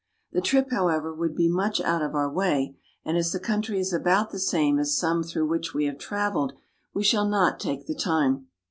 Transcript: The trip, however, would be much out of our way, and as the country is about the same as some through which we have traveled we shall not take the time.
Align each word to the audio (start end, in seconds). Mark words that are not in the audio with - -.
The 0.31 0.41
trip, 0.41 0.71
however, 0.71 1.13
would 1.13 1.35
be 1.35 1.47
much 1.47 1.79
out 1.79 2.01
of 2.01 2.15
our 2.15 2.27
way, 2.27 2.75
and 3.05 3.17
as 3.19 3.31
the 3.31 3.39
country 3.39 3.79
is 3.79 3.93
about 3.93 4.31
the 4.31 4.39
same 4.39 4.79
as 4.79 4.97
some 4.97 5.21
through 5.21 5.47
which 5.47 5.75
we 5.75 5.85
have 5.85 5.99
traveled 5.99 6.53
we 6.91 7.03
shall 7.03 7.29
not 7.29 7.59
take 7.59 7.85
the 7.85 7.93
time. 7.93 8.47